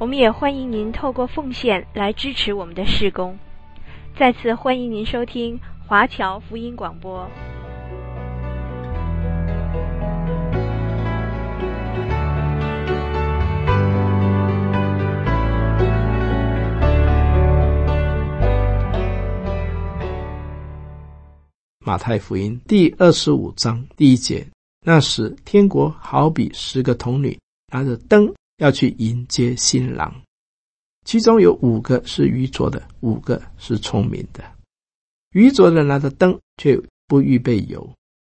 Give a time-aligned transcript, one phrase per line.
[0.00, 3.36] 我们也欢迎您透过奉献来支持我们的事工。
[4.16, 7.28] 再次欢迎您收听华侨福音广播。
[21.84, 24.46] 马太福音第二十五章第一节：
[24.86, 27.36] 那时，天国好比十个童女
[27.72, 28.32] 拿着灯。
[28.58, 30.22] 要去迎接新郎，
[31.04, 34.44] 其中有五个是愚拙的，五个是聪明的。
[35.30, 37.80] 愚拙的拿着灯，却不预备油；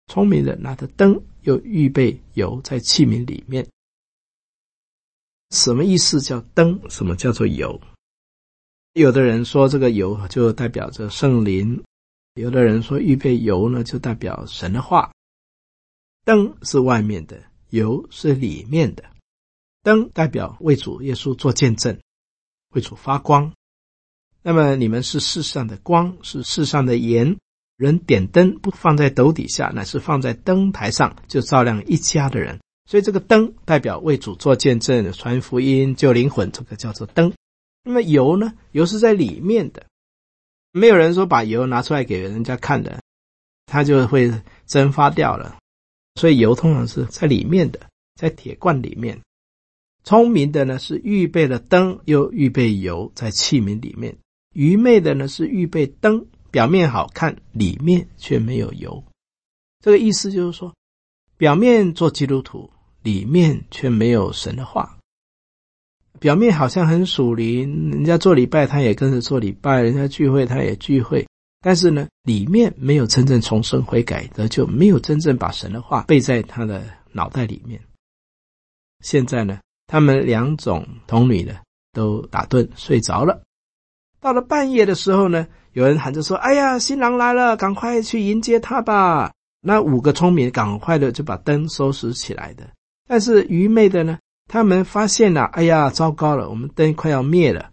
[0.07, 3.67] 聪明的拿着灯，又预备油在器皿里面。
[5.51, 6.81] 什么意思叫灯？
[6.89, 7.79] 什么叫做油？
[8.93, 11.83] 有的人说这个油就代表着圣灵，
[12.33, 15.11] 有的人说预备油呢就代表神的话。
[16.25, 19.12] 灯是外面的，油是里面的。
[19.83, 21.99] 灯代表为主耶稣做见证，
[22.69, 23.53] 为主发光。
[24.41, 27.37] 那么你们是世上的光，是世上的盐。
[27.75, 32.59] 人点灯不放在斗底下，乃是放在灯台上，就照亮一家的人。
[32.85, 37.33] 所以这个灯代表为主做见证、传福音、救灵魂，这个叫做灯。
[37.83, 38.53] 那么油呢？
[38.71, 39.85] 油是在里面的，
[40.71, 43.01] 没有人说把油拿出来给人家看的，
[43.65, 44.31] 它就会
[44.65, 45.57] 蒸发掉了。
[46.15, 47.79] 所以油通常是在里面的，
[48.15, 49.19] 在铁罐里面。
[50.03, 54.13] 聪明的呢是预备了灯，又预备油在器皿里面；
[54.53, 59.03] 愚昧的呢是预备灯，表面好看，里面却没有油。
[59.79, 60.73] 这个意思就是说，
[61.37, 62.69] 表面做基督徒，
[63.01, 64.97] 里面却没有神的话。
[66.19, 71.27] 表面好像很属灵，人家做礼拜他也跟着做礼拜，人家聚会他也聚会，
[71.61, 77.81] 但是呢，里面没有真正重生悔改的，就没有真正把神的话背在他的脑袋里面。
[79.01, 79.59] 现在呢？
[79.87, 81.55] 他们两种童女呢，
[81.91, 83.41] 都打盹睡着了。
[84.19, 89.31] 到了半夜的时候呢，有人喊着说：“哎呀，新郎来了，赶快去迎接他吧！”
[89.65, 92.69] 那五个聪明赶快的就把灯收拾起来的。
[93.07, 94.17] 但是愚昧的呢，
[94.47, 97.69] 他们发现了，哎呀，糟糕了，我们灯快要灭了，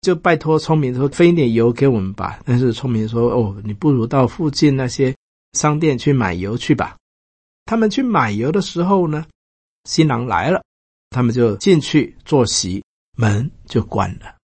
[0.00, 5.14] 就拜托聪明说：“分一点油给我们吧。”但是聪明说：“哦，你不如到附近那些
[5.52, 6.96] 商店去买油去吧。”
[7.66, 9.26] 他们去买油的时候呢，
[9.84, 10.62] 新郎来了。
[11.10, 12.82] 他们就进去坐席，
[13.16, 14.36] 门就关了。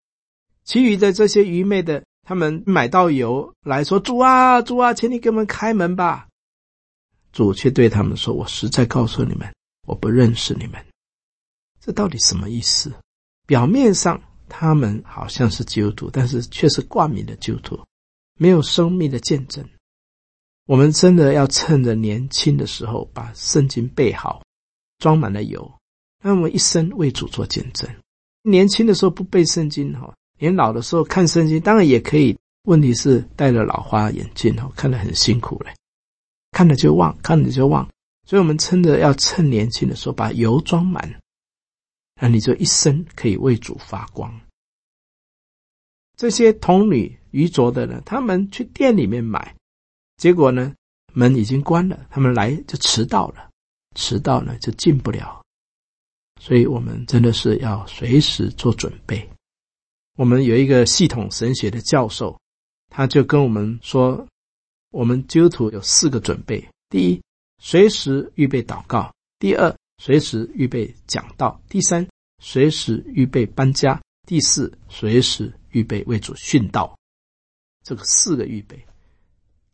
[0.64, 6.26] 其余的这些愚昧的，他们买到油来说：“主啊，主啊，请你给我们开门吧。”
[7.32, 9.54] 主却对他们说：“我实在告诉你们，
[9.86, 10.84] 我不认识你们。”
[11.80, 12.92] 这到底什么意思？
[13.46, 17.78] 表面上他们好像是基督徒，但是却是挂名的基督徒，
[18.38, 19.64] 没有生命的见证。
[20.66, 24.42] 我们真的要趁着年轻的时候，把圣经背好，
[24.98, 25.72] 装满了油。
[26.26, 27.88] 那么一生为主做见证，
[28.42, 32.36] 年轻的时候不背圣经哈，年老的时候看圣经当然也可以。
[32.64, 35.72] 问题是戴了老花眼镜哈，看得很辛苦嘞，
[36.50, 37.88] 看了就忘，看了就忘。
[38.24, 41.20] 所以我们趁着要趁年轻的时候把油装满，
[42.20, 44.34] 那你就一生可以为主发光。
[46.16, 49.54] 这些童女愚拙的呢，他们去店里面买，
[50.16, 50.74] 结果呢
[51.12, 53.48] 门已经关了，他们来就迟到了，
[53.94, 55.40] 迟到呢就进不了。
[56.40, 59.28] 所以我们真的是要随时做准备。
[60.16, 62.38] 我们有一个系统神学的教授，
[62.88, 64.26] 他就跟我们说，
[64.90, 67.20] 我们基督徒有四个准备：第一，
[67.58, 72.06] 随时预备祷告；第二，随时预备讲道；第三，
[72.42, 76.96] 随时预备搬家；第四，随时预备为主殉道。
[77.84, 78.84] 这个四个预备，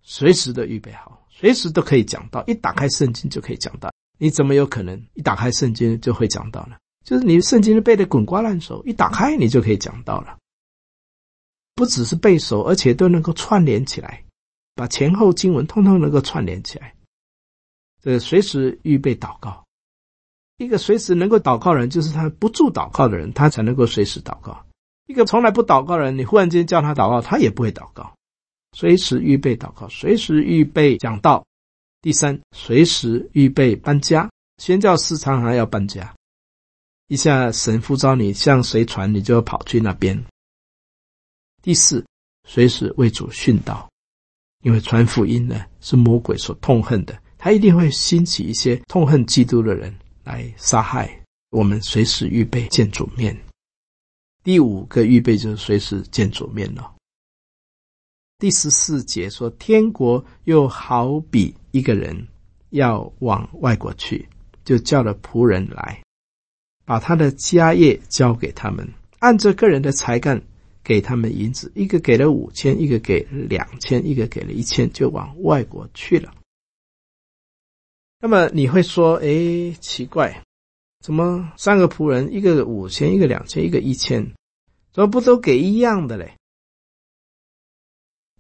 [0.03, 3.91] 随时的预备好，随时都可以讲道，一打开圣经就可以讲道。
[4.23, 6.77] 你怎么有可能一打开圣经就会讲到呢？
[7.05, 10.39] 就是你圣经背得滚瓜烂熟，一打开你就可以讲到了。
[11.75, 14.23] 不只是背熟，而且都能够串联起来，
[14.77, 16.95] 把前后经文通通能够串联起来。
[18.01, 19.65] 这个随时预备祷告，
[20.57, 24.65] 一个随时能够祷告人，就是他不住祷告的人，他才能够随时祷告。
[25.09, 28.15] 一个从来不祷告的人，你忽然间叫他祷告，他也不会祷告。
[28.77, 31.45] 随时预备祷告，随时预备讲道。
[32.03, 34.29] 第三，随时预备搬家。
[34.59, 36.15] 宣教士常常要搬家，
[37.07, 40.21] 一下神呼召你向谁传，你就要跑去那边。
[41.63, 42.05] 第四，
[42.49, 43.89] 随时为主殉道，
[44.63, 49.93] 因为传福音呢是魔鬼所痛恨的，他一定会兴起一些痛恨基督的人
[50.25, 53.37] 来杀害我们，随时预备见主面。
[54.43, 56.95] 第五个预备就是随时见主面了。
[58.39, 62.29] 第十四节说，天国又好比一个人
[62.71, 64.29] 要往外国去，
[64.65, 66.03] 就叫了仆人来，
[66.85, 68.89] 把他的家业交给他们，
[69.19, 70.41] 按着个人的才干
[70.85, 76.33] 给他们银子，一个给了五千，一个给两千，一个给了一千，就往外国去了。
[78.21, 80.45] 那么你会说，哎，奇怪，
[81.01, 84.25] 怎么三个仆人，一个五千，一个两千，一个一千，
[84.93, 86.37] 怎么不都给一样的嘞？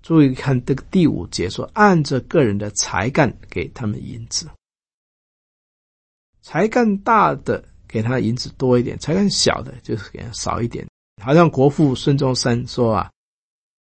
[0.02, 4.50] 注意看这个第五节说，按着个人的才干给他们银子，
[6.40, 10.86] 才干大的给他银子多一点，才干小的就是给他少一点。
[11.22, 13.10] 好像国父孙中山说啊，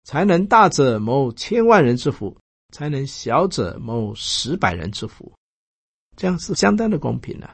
[0.05, 2.35] 才能大者谋千万人之福，
[2.73, 5.31] 才能小者谋十百人之福，
[6.17, 7.51] 这样是相当的公平的。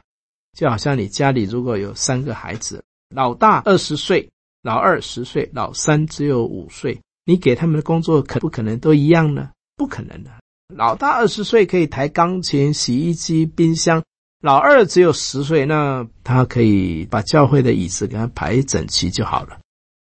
[0.53, 4.29] 就好像你家里如果有三个孩子，老大二十岁，
[4.61, 6.97] 老二十岁，老三只有五岁。
[7.25, 9.49] 你给他们的工作可不可能都一样呢？
[9.75, 10.31] 不可能的。
[10.75, 14.03] 老大二十岁可以抬钢琴、洗衣机、冰箱，
[14.41, 19.59] 老二只有十岁，那他可以把教会的椅子给他排整齐就好了。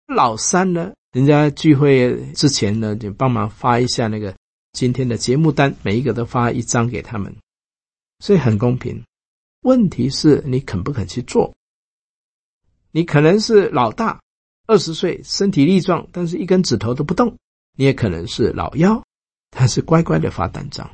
[0.08, 4.34] 老三呢，人家聚会之前呢，就帮忙发一下那个
[4.74, 7.36] 今天的节目单，每一个都发一张给他们，
[8.20, 9.04] 所以很公平。
[9.62, 11.54] 问题是你肯不肯去做？
[12.92, 14.20] 你可能是老大。
[14.70, 17.36] 二十岁，身体力壮，但是一根指头都不动。
[17.76, 19.04] 你也可能是老妖，
[19.50, 20.88] 他是乖乖的发单张。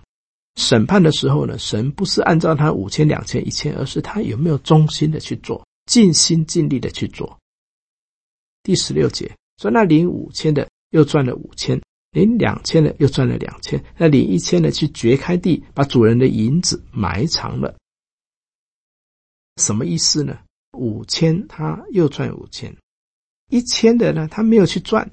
[0.56, 7.38] 审判的时候呢，神不是按照他五千、两千、一千，而是他有没有忠心的去做，尽心尽力的去做。
[8.63, 11.81] 第十六节说，那领五千的又赚了五千，
[12.12, 17.75] 领两千的又赚了两千，那领一千的去掘开地，把主人的银子埋藏了。
[19.57, 20.39] 什么意思呢？
[20.71, 22.74] 五千他又赚五千。
[23.47, 25.09] 一千的呢，他没有去赚，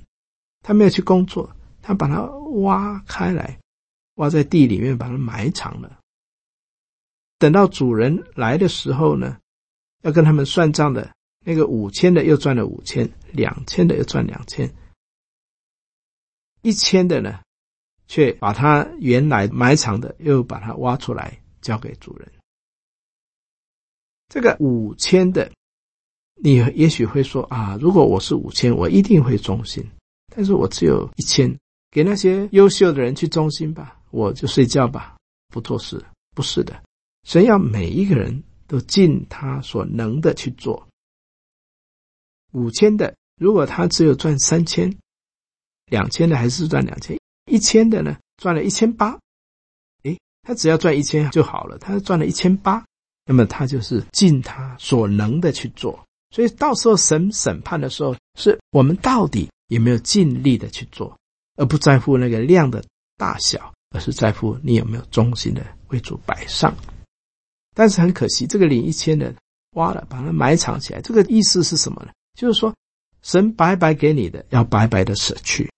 [0.63, 2.23] 他没有去工作，他把它
[2.63, 3.61] 挖开来，
[4.15, 6.01] 挖在地里面，把它埋藏了。
[7.39, 9.39] 等到主人来的时候呢，
[10.03, 11.15] 要跟他们算账的，
[11.45, 14.75] 那个五千的又赚了五千，两千的又赚两千，
[16.63, 17.41] 一千的呢，
[18.07, 22.33] 却把他原来埋藏的又把它挖出来交给主人。
[24.29, 25.53] 这个五千的。
[26.45, 29.89] 你也许会说啊，如果我是五千，我一定会忠心。
[30.35, 31.57] 但是我只有一千，
[31.93, 35.17] 给那些优秀的人去忠心吧，我就睡觉吧，
[35.49, 36.05] 不做事。
[36.35, 36.83] 不是的，
[37.29, 40.89] 神要每一个人都尽他所能的去做。
[42.53, 44.93] 五千的，如果他只有赚三千，
[45.87, 47.17] 两千的还是赚两千，
[47.47, 49.17] 一千的呢，赚了一千八，
[50.03, 52.85] 诶，他只要赚一千就好了，他赚了一千八，
[53.27, 56.05] 那么他就是尽他所能的去做。
[56.33, 61.17] 所以到时候神审判的时候，是我们到底有没有尽力的去做，
[61.57, 62.83] 而不在乎那个量的
[63.19, 66.75] 大小，而是在乎你有没有忠心的为主摆上。
[67.75, 69.35] 但是很可惜，这个领一千的
[69.73, 71.01] 挖了，把它埋藏起来。
[71.03, 72.13] 这个意思是什么呢？
[72.35, 72.75] 就是说，
[73.21, 75.69] 神白白给你的，要白白的舍去；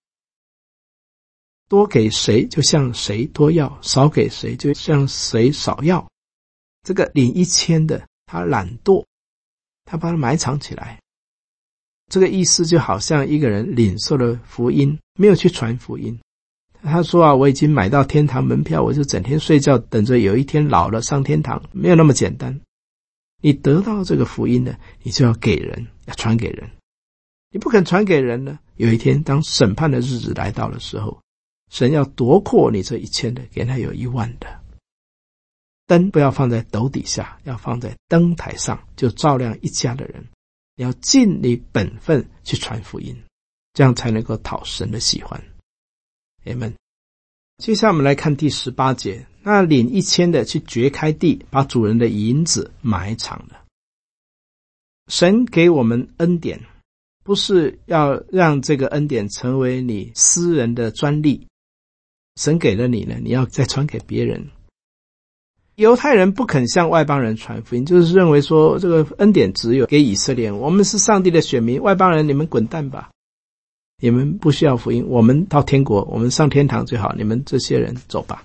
[1.67, 6.05] 多给谁，就向谁多要；少给谁，就向谁少要。
[6.83, 9.05] 这个领一千的，他懒惰。
[9.85, 10.99] 他把它埋藏起来，
[12.11, 16.19] 这个意思就好像一个人领受了福音，没有去传福音。
[16.83, 21.61] 他说啊，我已经买到天堂门票，我就整天睡觉，等着有一天老了上天堂。
[21.71, 22.59] 没有那么简单。
[23.41, 26.69] 你得到这个福音呢，你就要给人，要传给人。
[27.51, 31.19] 你不肯传给人呢，有一天当审判的日子来到的时候，
[31.71, 34.47] 神要夺过你这一千的，给他有一万的。
[35.87, 40.27] 灯不要放在斗底下，要放在灯台上，就照亮一家的人。
[40.75, 43.15] 你要尽你本分去传福音，
[43.73, 45.41] 这样才能够讨神的喜欢。
[46.45, 46.73] 阿们。
[47.57, 53.63] 接下来我们来看第十八节，那领一千的去掘开地，把主人的银子埋藏了。
[55.07, 56.59] 神给我们恩典，
[57.23, 61.47] 不是要让这个恩典成为你私人的专利。
[62.35, 64.49] 神给了你呢，你要再传给别人。
[65.75, 73.09] 犹太人不肯向外邦人传福音，就是认为说这个恩典只有给以色列，我们是上帝的选民，外邦人你们滚蛋吧，
[74.01, 78.43] 你们不需要福音，我们到天国，我们上天堂最好，你们这些人走吧。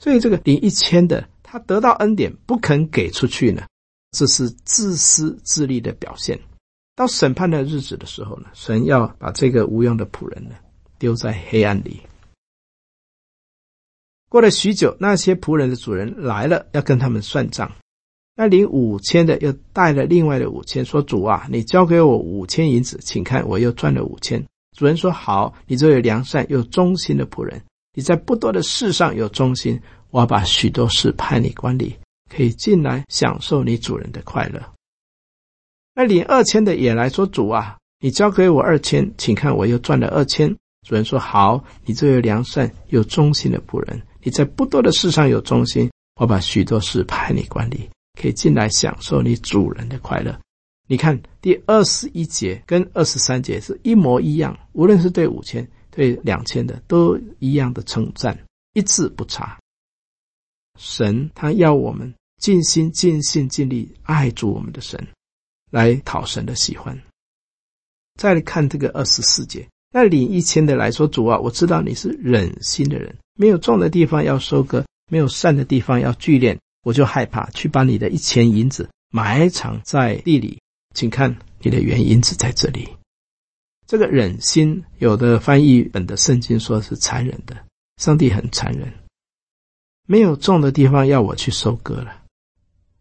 [0.00, 3.62] 所以这个领一千的，他得到恩典不肯给出去呢，
[4.12, 6.38] 这是自私自利的表现。
[6.94, 10.54] 到审判的日子的时候呢，神要把这个无用的仆人呢
[11.00, 12.00] 丢在黑暗里。
[14.28, 17.70] 过了许久，那些仆人的主人来了，要跟他们算账。
[18.36, 24.40] 那领五千的又带了另外的五千，说：“主啊，你交给我五千银子，请看，我又赚了五千。”
[24.76, 27.60] 主人说：“好，你这位良善又忠心的仆人，
[27.94, 29.80] 你在不多的事上有忠心，
[30.10, 31.96] 我把许多事派你管理，
[32.30, 34.62] 可以进来享受你主人的快乐。”
[35.96, 40.54] 那领二千的也来说：“主啊，你交给我二千，请看，我又赚了二千。”
[40.86, 47.88] 主人说：“好，你这位良善又忠心的仆人，你在不多的事上有忠心，我把许多事派你管理。”
[48.20, 50.36] 可以进来享受你主人的快乐。
[50.88, 58.36] 你看第二十一节跟二十三节是一模一样，无论是对五千、对两千的，都一样的称赞，
[58.72, 59.56] 一字不差。
[60.76, 65.06] 神他要我们尽心、尽性、尽力爱主我们的神，
[65.70, 67.00] 来讨神的喜欢。
[68.18, 80.58] 再来看这个二十四节，那领一千的来说：“主啊，我知道你是忍心的人，没有种的地方要收割，没有善的地方要聚敛。”我就害怕去把你的一千银子埋藏在地里，
[80.94, 82.88] 请看你的原银子在这里。
[83.86, 87.54] 这个忍心，有的翻译本的圣经说是残忍的，
[88.00, 88.90] 上帝很残忍，
[90.06, 92.22] 没有种的地方要我去收割了。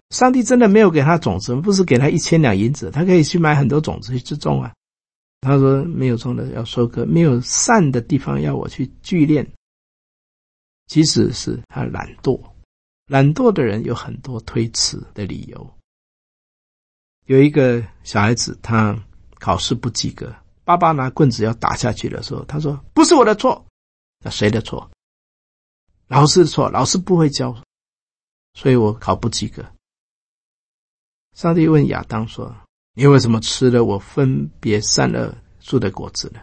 [0.09, 4.73] 上帝真的没有给他种子，不是给他一千两银子，他可以去买很多种子去种啊。
[5.41, 9.49] 他说没有种的要收割，没有善的地方要我去聚练，
[10.87, 12.41] 其实是他懒惰。
[13.05, 15.73] 懒惰的人有很多推辞的理由。
[17.25, 18.97] 有一个小孩子，他
[19.35, 23.65] 考试不及格，爸爸拿棍子要打下去的时候，他说：“不是我的错，
[24.19, 24.89] 那谁的错？
[26.07, 27.55] 老师的错，老师不会教，
[28.53, 29.65] 所以我考不及格。”
[31.35, 32.53] 上帝问亚当说
[32.97, 36.39] ：“你为什么吃了我分别善恶树的果子呢？”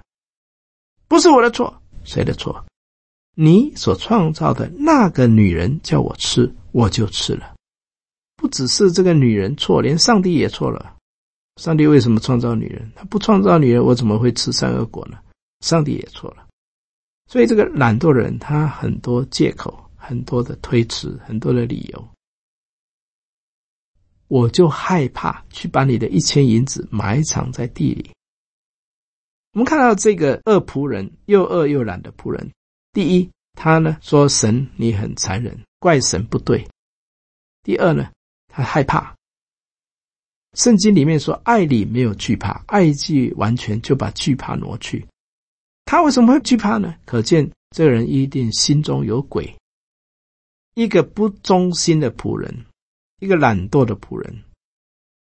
[1.09, 2.65] 不是我的错，谁的错？
[3.35, 7.55] 你所创造的那个女人叫我吃，我就吃了。
[8.37, 10.95] 不只是这个女人错，连上帝也错了。
[11.57, 12.89] 上帝为什么创造女人？
[12.95, 15.19] 他不创造女人，我怎么会吃善恶果呢？
[15.59, 16.47] 上帝也错了。
[17.29, 22.09] 所以这个懒惰人，他很多借口，很多的推辞，很多的理由。
[24.29, 28.11] 我就害怕去把你的一千银子埋藏在地里。
[29.53, 32.51] 我们看到这个恶仆人，又恶又懒的仆人。
[32.93, 36.67] 第一，他呢说神你很残忍，怪神不对。
[37.63, 38.11] 第二呢，
[38.49, 39.15] 他害怕。
[40.55, 45.07] 圣经里面说爱里没有惧怕，爱既完全就把惧怕挪去。
[45.85, 46.95] 他为什么会惧怕呢？
[47.05, 49.55] 可见这个人一定心中有鬼。
[50.75, 52.65] 一个不忠心的仆人，
[53.25, 54.45] 一个懒惰的仆人，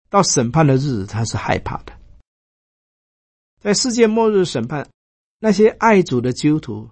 [0.08, 1.92] 到审判的日子他是害怕的。
[3.60, 4.88] 在世界末日审判，
[5.40, 6.90] 那些爱主的基督徒。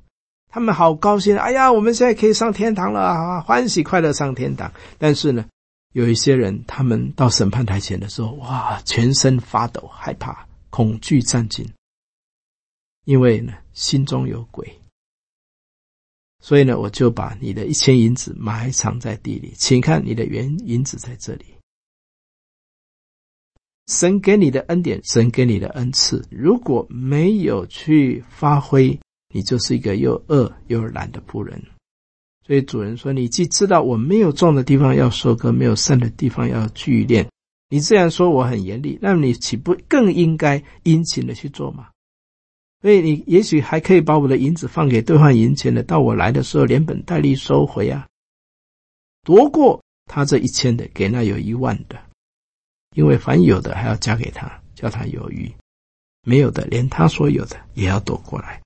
[0.49, 4.71] 他们好高兴，哎呀，我们现在可以上天堂了啊，欢喜快乐上天堂。
[4.97, 5.45] 但是呢，
[5.93, 11.69] 有一些人，他们到审判台前的时候，哇，全身发抖，害怕、恐惧战惊，
[13.03, 14.79] 因为呢，心中有鬼。
[16.45, 21.45] 所以呢，我就把你的一千银子埋藏在地里，请看你的原银子在这里。
[23.87, 28.99] 神给你的恩典，神给你的恩赐，如果没有去发挥。
[29.33, 31.61] 你就是一个又恶又懒的仆人，
[32.47, 37.27] 所以主人说：“你既知道我没有种的地方要收割，没有善的地方要聚敛，
[37.69, 41.89] 你这样说我很严厉，那你岂不更应该殷勤的去做吗？
[42.85, 48.07] 所以你也许还可以把我的银子放给兑换银钱的，到我来的时候连本带利收回啊，
[49.23, 51.99] 夺过他这一千的，给那有一万的，
[52.93, 55.51] 因为凡有的还要加给他，叫他有余；
[56.21, 58.61] 没有的，连他所有的也要夺过来。”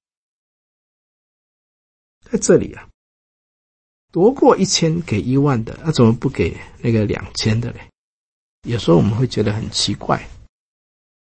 [2.29, 2.89] 在这里啊，
[4.11, 7.88] 夺过一千给一万的，那怎么不给那个两千的嘞？
[8.67, 10.27] 有时候我们会觉得很奇怪，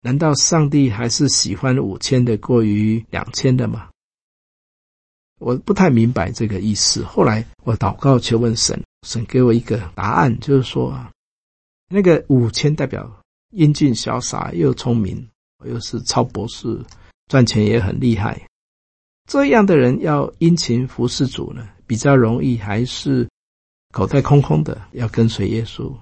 [0.01, 3.89] 难道上帝还是喜欢五千的过于两千的吗？
[5.39, 7.03] 我不太明白这个意思。
[7.03, 11.11] 后来我祷告求问神，神给我一个答案，就是说啊，
[11.89, 15.27] 那个五千代表英俊潇洒又聪明，
[15.65, 16.79] 又是超博士，
[17.27, 18.41] 赚钱也很厉害。
[19.29, 23.27] 这样的人要殷勤服侍主呢，比较容易，还是
[23.91, 25.93] 口袋空空的要跟随耶稣？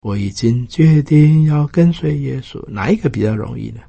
[0.00, 3.80] 我已经决定要跟随耶稣，哪一个比较容易呢？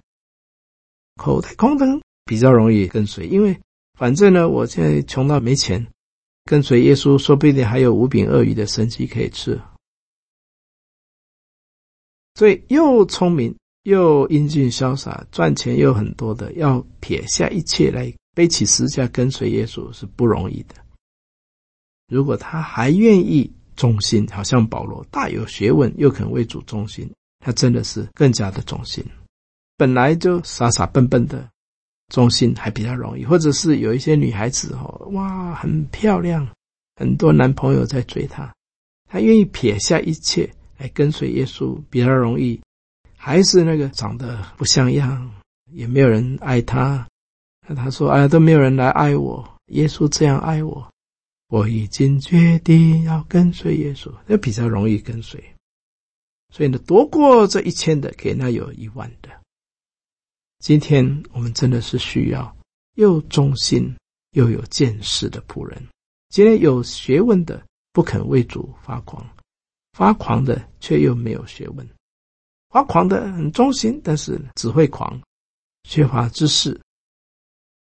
[1.15, 1.85] 口袋空的
[2.25, 3.59] 比较容易跟随，因为
[3.97, 5.85] 反正呢，我现在穷到没钱，
[6.45, 9.59] 跟随耶稣，说不定还有五饼二鱼的神迹可以吃。
[12.35, 20.75] 所以又聪明又英俊潇洒，赚钱又很多的，要撇下一切来背起十字架跟随耶稣是不容易的。
[22.07, 27.09] 如果他还愿意忠心，好像保罗大有学问，又肯为主忠心，
[27.39, 29.01] 他真的是更加的忠心。
[29.77, 31.49] 本来就傻傻笨笨的，
[32.13, 33.23] 忠心还比较容易。
[33.23, 36.45] 或者是有一些女孩子哦，哇，很漂亮，
[36.97, 38.53] 很多男朋友在追她，
[39.09, 42.59] 她愿意撇下一切来跟随耶稣，比较容易。
[43.15, 45.31] 还是那个长得不像样，
[45.71, 47.07] 也没有人爱她。
[47.65, 50.85] 那她说：“哎，都没有人来爱我，耶稣这样爱我。”
[51.49, 55.43] 我已经决定要跟随耶稣，那比较容易跟随。
[56.53, 59.29] 所以呢，多过这一千的，给那有一万的。
[60.59, 62.55] 今天我们真的是需要
[62.95, 63.95] 又忠心
[64.31, 65.81] 又有见识的仆人。
[66.29, 69.27] 今天有学问的不肯为主发狂，
[69.93, 71.89] 发狂的却又没有学问。
[72.69, 75.19] 发狂的很忠心，但是只会狂，
[75.83, 76.79] 缺乏知识；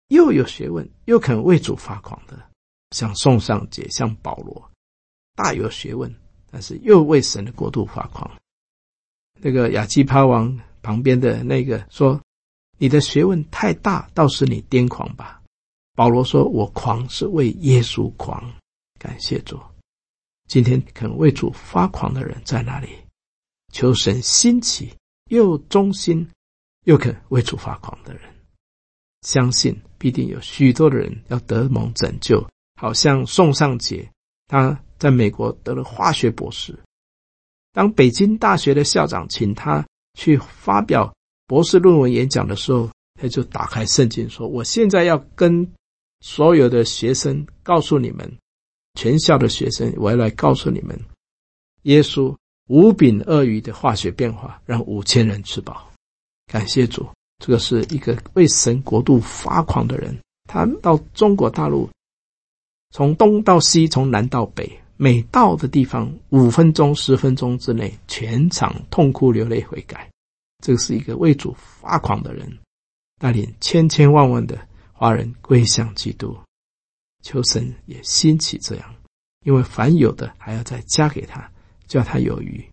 [0.07, 2.51] 又有学问又肯为主发狂的。
[2.91, 4.71] 像宋尚节，像保罗，
[5.35, 6.15] 大有学问，
[6.51, 8.31] 但是又为神的国度发狂。
[9.41, 12.21] 那个亚基帕王旁边的那个说
[12.79, 15.43] ：“你的学问太大，倒是你癫狂吧。”
[15.95, 18.53] 保罗说：“我狂是为耶稣狂。”
[18.99, 19.61] 感谢主，
[20.49, 22.89] 今天肯为主发狂的人在哪里？
[23.73, 24.95] 求神兴起
[25.29, 26.27] 又忠心
[26.85, 28.23] 又肯为主发狂的人，
[29.23, 32.43] 相信必定有许多的人要得蒙拯救。
[32.77, 34.09] 好像宋尚杰，
[34.47, 36.79] 他在美国得了化学博士。
[37.73, 41.13] 当北京大学的校长请他去发表
[41.47, 42.89] 博士论文演讲的时候，
[43.21, 45.67] 他就打开圣经说：“我现在要跟
[46.21, 48.31] 所有的学生告诉你们，
[48.95, 50.99] 全校的学生，我要来告诉你们，
[51.83, 52.35] 耶稣
[52.69, 55.91] 五饼二鱼的化学变化，让五千人吃饱。
[56.47, 57.07] 感谢主，
[57.39, 60.15] 这个是一个为神国度发狂的人。
[60.49, 61.89] 他到中国大陆。”
[62.91, 70.09] 从东到西，从南到北，每到的地方，五分钟、十分钟之内，全场痛哭流泪悔改。
[70.65, 72.59] 这是一个为主发狂的人，
[73.21, 74.59] 带领千千万万的
[74.93, 76.37] 华人归向基督。
[77.23, 78.95] 求神也兴起这样，
[79.45, 81.51] 因为凡有的还要再加给他，
[81.87, 82.65] 叫他有余。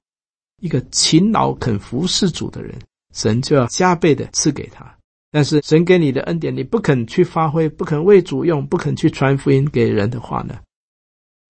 [0.62, 2.80] 一个勤劳肯服侍主的人，
[3.13, 4.95] 神就要加倍的赐给他。
[5.34, 10.60] 但是神给你的恩典，你不肯去发挥，不肯为主用，不肯去传福音给人的话呢，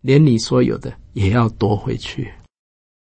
[0.02, 2.32] 连你所有的也要夺回去。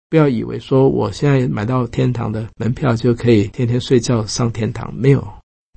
[0.10, 5.26] 不要以为说我现在买到天堂的门票就可以天天睡觉上天堂，没有，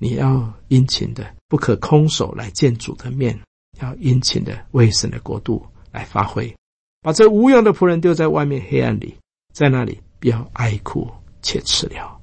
[0.00, 3.38] 你要殷勤的，不可空手来见主的面，
[3.80, 6.52] 要殷勤的为神的国度来发挥，
[7.00, 9.14] 把这无用的仆人丢在外面黑暗里，
[9.54, 11.08] 在那里不要哀哭
[11.42, 12.15] 且吃了。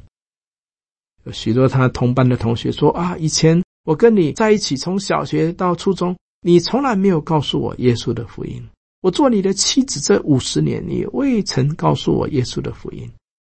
[1.25, 8.61] 有许多他同班的同学说：“啊，以前我跟你在一起，从小学到初中，你从来没有告诉我耶稣的福音。
[9.01, 13.09] 我做你的妻子这五十年，你未曾告诉我耶稣的福音。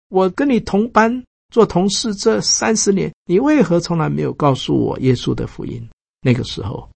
[0.10, 5.88] 我跟你同班做同事这三十年，你为何从来没有告诉我耶稣的福音？”
[6.22, 6.90] 那个时候，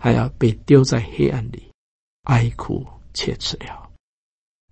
[0.00, 1.62] 他要被丢在黑暗里，
[2.24, 2.84] 哀哭
[3.14, 3.90] 切齿了。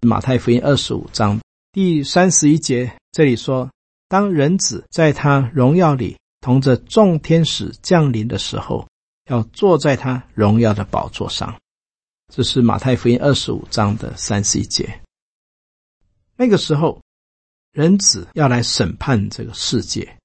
[0.03, 1.40] 马太福音二十五章
[1.73, 3.71] 第三十一节，这里说。
[4.14, 8.87] 当人子在他荣耀里同着众天使降临的时候，
[9.29, 11.53] 要坐在他荣耀的宝座上。
[12.33, 15.00] 这是马太福音二十五章的三十一节。
[16.37, 17.03] 那个时候，
[17.72, 20.16] 人子要来审判这个世界，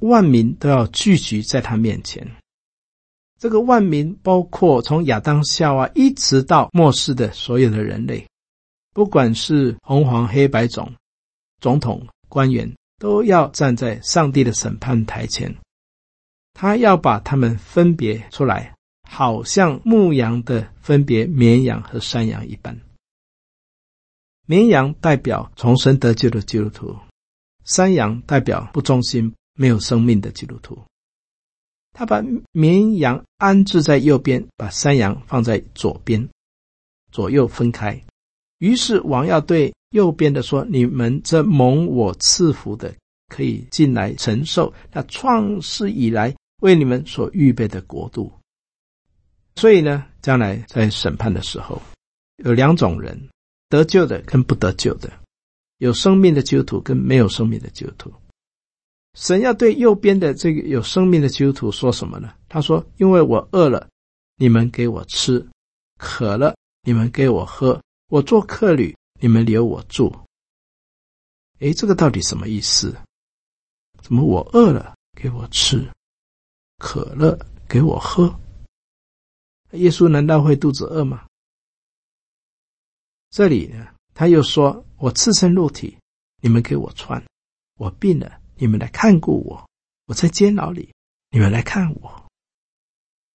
[0.00, 2.24] 万民都要聚集在他面前。
[3.40, 8.24] 这个万民包括从亚当夏娃一直到末世的所有的人类，
[8.92, 10.94] 不管是红黄黑白种、
[11.60, 12.72] 总统、官员。
[13.04, 15.54] 都要站在上帝的审判台前，
[16.54, 18.74] 他要把他们分别出来，
[19.06, 22.80] 好像牧羊的分别绵羊和山羊一般。
[24.46, 26.96] 绵羊代表重生得救的基督徒，
[27.66, 30.82] 山羊代表不忠心、没有生命的基督徒。
[31.92, 36.26] 他把绵羊安置在右边，把山羊放在左边，
[37.12, 38.02] 左右分开。
[38.60, 42.92] 于是王要对右边的说：“你们这蒙我赐福的，
[43.28, 48.32] 可以进来承受那创世以来为你们所预备的国度。”
[49.54, 51.80] 所以呢，将来在审判的时候，
[52.38, 53.16] 有两种人：
[53.68, 55.08] 得救的跟不得救的；
[55.78, 58.12] 有生命的基督徒跟没有生命的基督徒。
[59.16, 62.34] 神要对右边的这个有生命的基督徒说什么呢？
[62.48, 63.88] 他说：“因为我饿了，
[64.38, 65.38] 你们给我吃；
[65.98, 68.92] 渴了，你们给我喝；我做客旅。”
[69.24, 70.14] 你们留我住，
[71.58, 72.94] 哎，这个到底什么意思？
[74.02, 75.90] 怎么我饿了给我吃，
[76.76, 78.38] 渴了给我喝？
[79.70, 81.24] 耶稣难道会肚子饿吗？
[83.30, 85.96] 这里呢，他又说：“我赤身露体，
[86.42, 87.18] 你们给我穿；
[87.78, 89.56] 我病了，你们来看顾我；
[90.04, 90.92] 我在监牢里，
[91.30, 92.26] 你们来看我。”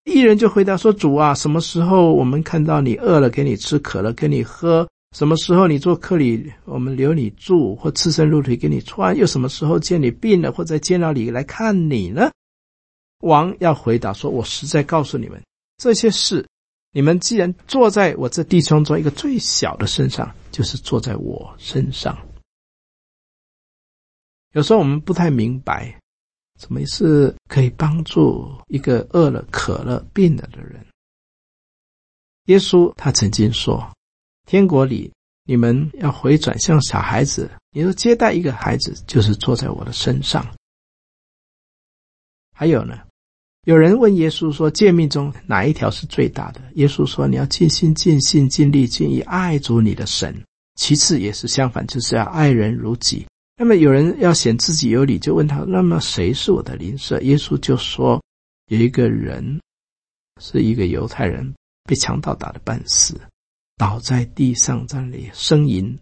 [0.06, 9.18] 一人就回答说：“主啊，什么时候我们看到你饿了给你吃，渴了给你喝？”什么时候你做客里，我们留你住，或赤身露体给你穿？
[9.18, 12.32] 又什么时候见你病了，或在监牢里来看你呢？
[13.22, 15.44] 王要回答说：“我实在告诉你们，
[15.78, 16.48] 这些事，
[16.92, 22.16] 你们既然坐在我这弟兄中一个最小的身上，就是坐在我身上。”
[24.54, 26.00] 有时候我们不太明白，
[26.60, 30.86] 什么是可以帮助一个饿了、渴了、病了的人。
[32.46, 33.92] 耶稣他曾经说。
[34.50, 35.14] 天国里，
[35.46, 37.48] 你们要回转像小孩子。
[37.70, 40.44] 你说接待一个孩子，就是坐在我的身上。
[42.56, 42.98] 还有呢，
[43.66, 50.36] 有人问耶稣说：“诫命中哪一条是最大的？”耶稣说：“你要尽心、尽性、尽力、尽意爱主你的神。
[50.78, 58.20] 其次也是相反，就是要爱人如己。”那么有人要显自己有理，就问他：“那么谁是我的邻舍？”耶稣就说
[58.66, 59.62] ：“有一个人，
[60.42, 63.16] 是一个犹太人，被强盗打得半死。”
[63.80, 65.98] 倒在地上，在那里呻吟。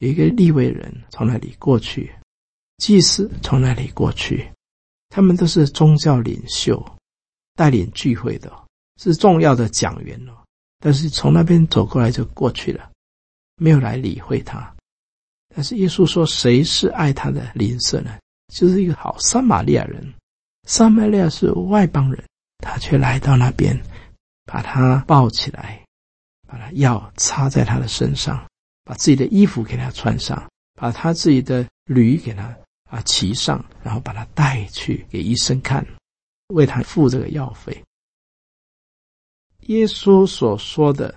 [0.00, 2.12] 有一个利未人从那里过去，
[2.78, 4.50] 祭司从那里过去，
[5.08, 6.84] 他们都是宗教领袖，
[7.54, 8.52] 带领聚会的，
[9.00, 10.32] 是重要的讲员哦。
[10.80, 12.90] 但是从那边走过来就过去了，
[13.54, 14.74] 没有来理会他。
[15.54, 18.18] 但是耶稣说：“谁是爱他的邻舍呢？
[18.52, 20.12] 就是一个好撒玛利亚人。
[20.66, 22.24] 撒玛利亚是外邦人，
[22.58, 23.80] 他却来到那边，
[24.44, 25.80] 把他抱起来。”
[26.48, 28.42] 把他药擦在他的身上，
[28.84, 30.42] 把自己的衣服给他穿上，
[30.74, 32.56] 把他自己的驴给他
[32.88, 35.86] 啊骑上，然后把他带去给医生看，
[36.48, 37.84] 为他付这个药费。
[39.66, 41.14] 耶稣所说的，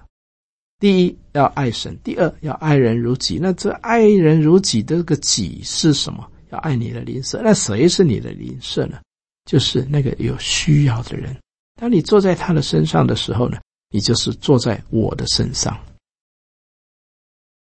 [0.78, 3.39] 第一要爱神，第二要爱人如己。
[3.41, 6.30] 那这爱人如己的这个己是什么？
[6.50, 7.39] 要爱你的邻舍。
[7.41, 9.00] 那谁是你的邻舍呢？
[9.46, 11.34] 就是那个有需要的人。
[11.80, 13.58] 当你坐在他的身上的时候呢，
[13.93, 15.77] 你就是坐在我的身上。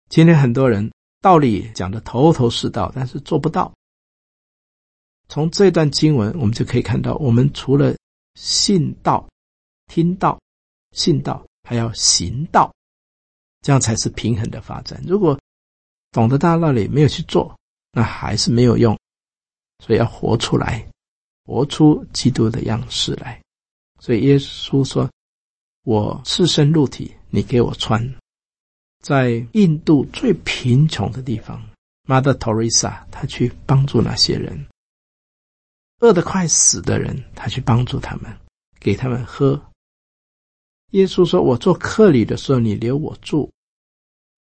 [0.09, 3.73] 今天很多人道理讲得头头是道，但是做不到。
[5.29, 7.95] 从这段经文，我们就可以看到，我们除了
[8.35, 9.29] 信道、
[9.87, 10.41] 听道、
[10.91, 12.75] 信道，还要行道，
[13.61, 15.01] 这样才是平衡的发展。
[15.07, 15.39] 如果
[16.11, 17.55] 懂得大道理没有去做，
[17.93, 18.99] 那还是没有用。
[19.85, 20.85] 所以要活出来，
[21.45, 23.41] 活出基督的样式来。
[24.01, 25.09] 所以耶稣说。
[25.89, 28.15] 我赤身露体，你给我穿。
[29.03, 31.67] 在印度最贫穷的地方
[32.07, 34.67] ，Mother Teresa，他去帮助那些人，
[36.01, 38.31] 饿得快死的人，他去帮助他们，
[38.79, 39.59] 给他们喝。
[40.91, 43.51] 耶稣说：“我做客旅的时候，你留我住。”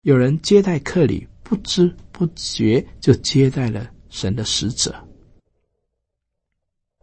[0.03, 4.94] 有人接待客旅，不知不觉就接待了神的使者。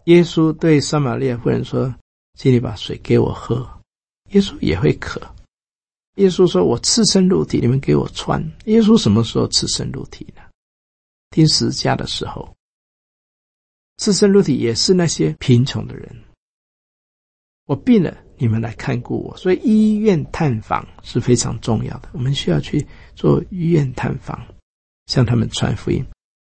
[0.06, 1.94] 耶稣对撒玛利亚夫人说
[2.39, 3.70] ：“请你把水给我喝。”
[4.32, 5.22] 耶稣也会渴。
[6.15, 10.41] 耶稣说：“我赤身露体，你们给我穿。”耶稣什么时候赤身露体呢？
[11.30, 12.54] 钉十字架的时候，
[13.98, 16.13] 赤身露体也是那些贫穷的人。
[17.65, 19.38] 我病了，你们来看顾我。
[19.38, 22.10] 所以医院探访是非常重要的。
[22.12, 24.46] 我们需要去做医院探访，
[25.06, 26.06] 向他们传福音。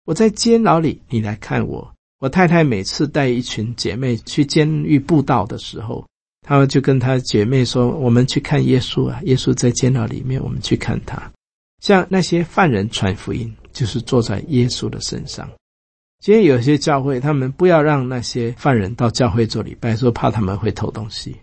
[0.06, 1.94] 我在监牢里，你来看我。
[2.20, 6.08] 我太太每次带一群姐妹去监狱布道的时候。
[6.50, 9.22] 他们就跟他姐妹说：“我们去看耶稣啊！
[9.24, 11.32] 耶稣在监牢里面，我们去看他。
[11.80, 15.48] 像那些犯人传福音，就是坐在耶稣的身上。
[16.22, 21.38] 今天有些教会，他们不要让那些犯人到教会做礼拜，说怕他们会偷东西。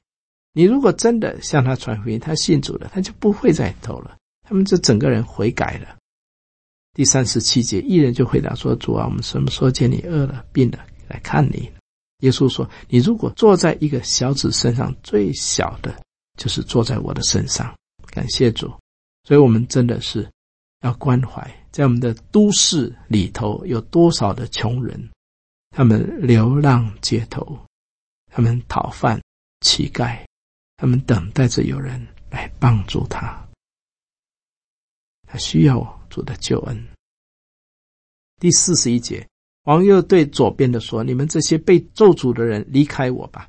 [0.52, 4.16] 你如果真的向他传福音，他信主了，他就不会再偷了。
[4.42, 5.94] 他们就整个人悔改了。
[6.94, 11.70] 第三十七节，一人就回答说：主啊，我们什么时候见你饿了、病了来看你？”
[12.20, 16.02] 耶稣说：“你如果坐在一个小子身上，最小的，
[16.38, 17.76] 就是坐在我的身上。
[18.06, 18.72] 感谢主，
[19.24, 20.26] 所以我们真的是
[20.80, 25.10] 要关怀，在我们的都市里头有多少的穷人，
[25.70, 27.58] 他们流浪街头，
[28.32, 29.20] 他们讨饭
[29.60, 30.24] 乞丐，
[30.78, 32.00] 他们等待着有人
[32.30, 33.46] 来帮助他，
[35.26, 36.88] 他需要主的救恩。”
[38.40, 39.26] 第四十一节。
[39.66, 43.48] 王又对左边的说：“你们这些被咒诅的人，离开我吧，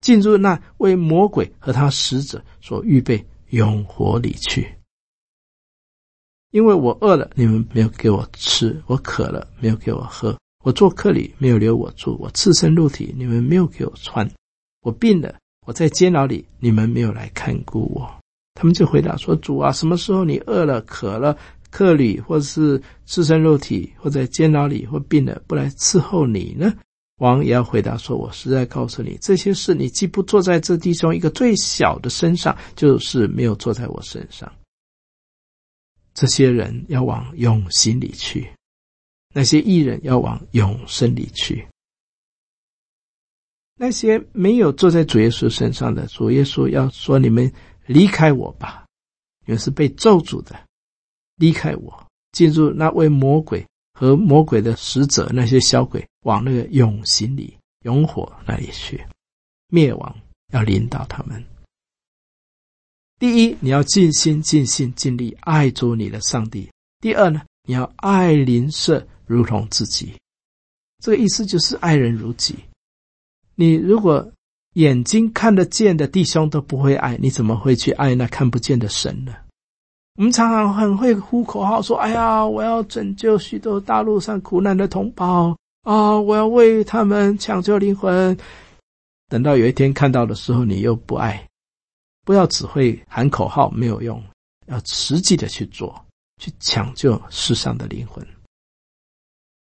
[0.00, 4.66] 进入那为魔鬼和他使者所预备永活里去。
[6.52, 14.26] 因为我饿了，你们没有给我吃；我渴了，没有给我喝；我做客里没有留我住，我赤身露体，你们没有给我穿，
[14.80, 15.34] 我病了，
[15.66, 18.10] 我在监牢里，你们没有来看顾我。
[18.54, 21.36] 他们就回答说：“主啊，什么时候你饿了、渴了，
[21.70, 26.72] 客旅或者是赤身肉体，或在监牢里或病了，不来伺候你呢？”
[27.18, 34.50] 王也要回答说：“我实在告诉你，这些事你既不做在这弟兄一个最小的身上，就是没有做在我身上。
[36.14, 38.48] 这些人要往永心里去，
[39.34, 41.66] 那些艺人要往永生里去。
[43.80, 47.52] 那些没有坐在主耶稣身上的，主耶稣要说：你们
[47.86, 48.86] 离开我吧，
[49.44, 50.67] 你们是被咒诅的，
[51.38, 53.66] 离开我，进入那位魔鬼。”
[53.98, 59.04] 和魔鬼的使者，那些小鬼往那个永刑里、永火那里去，
[59.70, 60.16] 灭亡
[60.52, 61.44] 要领导他们。
[63.18, 66.70] 第一，你要尽心、尽心、尽力爱主你的上帝；
[67.00, 70.14] 第二呢，你要爱邻舍如同自己。
[71.02, 72.54] 这个意思就是爱人如己。
[73.56, 74.30] 你如果
[74.74, 79.34] 眼睛看得见的弟兄都不会爱，你怎么会去爱那看不见的神呢？
[80.18, 86.18] 我们常常很会呼口号，说：“哎呀，我要拯救许多大陆上苦难的同胞啊！
[86.18, 88.36] 我要为他们抢救灵魂。”
[89.30, 91.46] 等到有一天看到的时候，你又不爱，
[92.26, 94.20] 不要只会喊口号没有用，
[94.66, 96.04] 要实际的去做，
[96.42, 98.26] 去抢救世上的灵魂。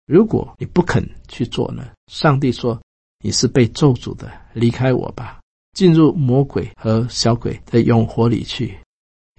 [0.06, 1.86] 如果你不肯去做呢？
[2.10, 2.80] 上帝说
[3.20, 5.42] ：“你是被咒诅的，离开我吧，
[5.74, 8.74] 进入魔鬼和小鬼的永火里去。”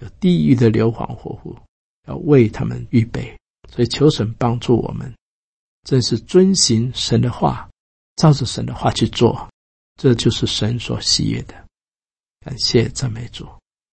[0.01, 1.57] 有地狱的硫磺火湖，
[2.07, 3.37] 要为他们预备，
[3.69, 5.13] 所以求神帮助我们，
[5.83, 7.69] 正是遵行神的话，
[8.15, 9.49] 照着神的话去做，
[9.95, 11.53] 这就是神所喜悦的。
[12.41, 13.47] 感谢赞美主。